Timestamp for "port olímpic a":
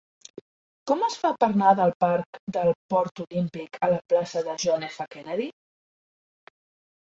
2.93-3.91